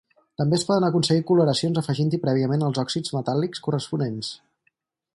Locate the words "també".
0.41-0.55